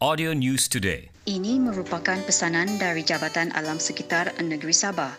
[0.00, 1.12] Audio News Today.
[1.28, 5.12] Ini merupakan pesanan dari Jabatan Alam Sekitar Negeri Sabah.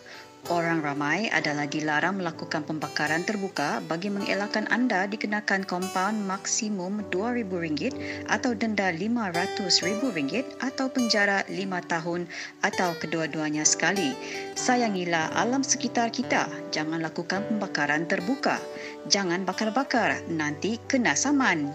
[0.50, 7.94] Orang ramai adalah dilarang melakukan pembakaran terbuka bagi mengelakkan anda dikenakan kompaun maksimum RM2,000
[8.26, 12.26] atau denda RM500,000 atau penjara 5 tahun
[12.66, 14.18] atau kedua-duanya sekali.
[14.58, 16.50] Sayangilah alam sekitar kita.
[16.74, 18.58] Jangan lakukan pembakaran terbuka.
[19.06, 20.26] Jangan bakar-bakar.
[20.26, 21.70] Nanti kena saman.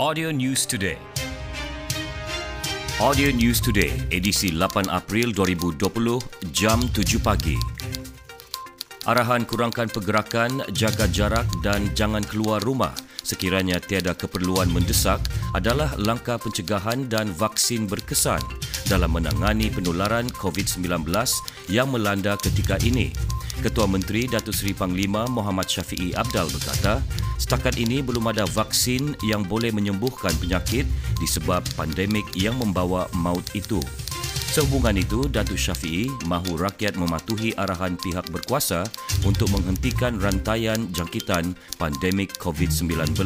[0.00, 0.96] Audio News Today.
[2.98, 6.18] Audio News Today, edisi 8 April 2020,
[6.50, 7.54] jam 7 pagi.
[9.06, 12.90] Arahan kurangkan pergerakan, jaga jarak dan jangan keluar rumah
[13.22, 15.22] sekiranya tiada keperluan mendesak
[15.54, 18.42] adalah langkah pencegahan dan vaksin berkesan
[18.90, 21.06] dalam menangani penularan COVID-19
[21.70, 23.14] yang melanda ketika ini.
[23.58, 27.02] Ketua Menteri Datuk Seri Panglima Muhammad Syafiee Abdal berkata,
[27.42, 30.86] setakat ini belum ada vaksin yang boleh menyembuhkan penyakit
[31.18, 33.82] disebab pandemik yang membawa maut itu.
[34.48, 38.86] Sehubungan itu, Datuk Syafiee mahu rakyat mematuhi arahan pihak berkuasa
[39.26, 43.18] untuk menghentikan rantaian jangkitan pandemik COVID-19.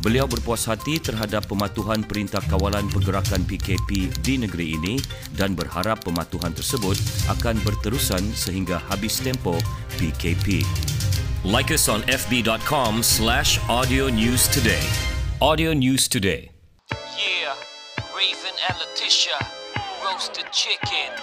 [0.00, 4.96] Beliau berpuas hati terhadap pematuhan Perintah Kawalan Pergerakan PKP di negeri ini
[5.36, 6.96] dan berharap pematuhan tersebut
[7.28, 9.60] akan berterusan sehingga habis tempo
[10.00, 10.64] PKP.
[11.44, 14.80] Like us on fb.com slash audio news today.
[15.40, 16.52] Audio News Today.
[17.16, 17.56] Yeah,
[18.12, 19.40] Raven and Letitia,
[20.04, 21.16] roasted chicken.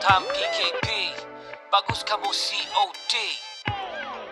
[0.00, 1.12] Time PKP,
[1.68, 3.14] bagus kamu COD.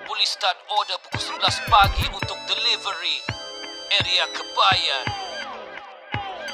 [0.08, 3.47] Boleh start order pukul 11 pagi untuk delivery.
[3.88, 5.06] Area Kebayan.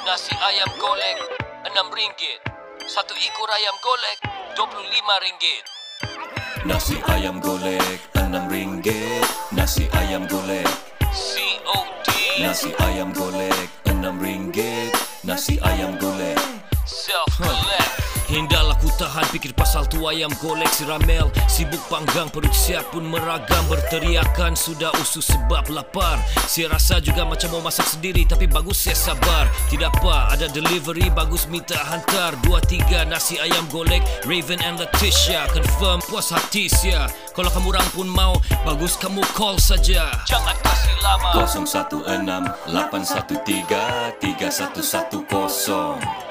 [0.06, 1.18] Nasi ayam golek
[1.66, 2.22] RM6.
[2.86, 4.18] Satu ekor ayam golek
[4.54, 5.44] RM25.
[6.62, 8.86] Nasi ayam golek RM6.
[9.50, 10.70] Nasi ayam golek.
[11.10, 12.08] COD.
[12.38, 14.94] Nasi ayam golek RM6.
[15.26, 16.03] Nasi ayam golek.
[19.74, 21.34] Pasal tu ayam golek si ramel.
[21.50, 23.58] Sibuk panggang perut siap pun meragam.
[23.66, 26.22] Berteriakan sudah usus sebab lapar.
[26.46, 29.50] Saya rasa juga macam mau masak sendiri Tapi bagus saya sabar.
[29.66, 32.38] Tidak apa ada delivery bagus minta hantar.
[32.46, 35.50] Dua tiga nasi ayam golek Raven and Letitia.
[35.50, 37.10] Confirm puas hati sia.
[37.34, 40.06] Kalau kamu orang pun mau Bagus kamu call saja.
[40.30, 41.34] Jangan kasih lama.
[41.34, 42.06] 016
[42.70, 46.23] 813 3110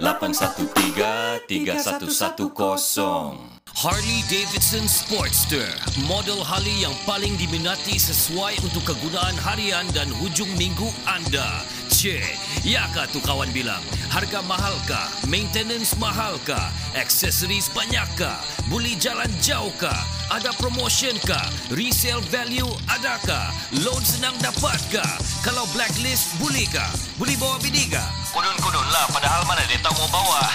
[0.03, 5.71] 813 3110 Harley Davidson Sportster
[6.11, 11.63] Model Harley yang paling diminati sesuai untuk kegunaan harian dan hujung minggu anda
[11.99, 12.23] Cik,
[12.63, 15.11] yakah tu kawan bilang Harga mahalkah?
[15.27, 16.71] Maintenance mahalkah?
[16.95, 18.39] Aksesoris banyakkah?
[18.71, 20.07] Boleh jalan jauhkah?
[20.31, 21.43] Ada promotion kah?
[21.75, 23.51] Resale value adakah?
[23.83, 25.19] Loan senang dapatkah?
[25.43, 26.87] Kalau blacklist bolehkah?
[27.19, 28.07] Boleh bawa bini kah?
[28.31, 30.47] Kudun-kudun lah padahal mana dia tahu mau bawa.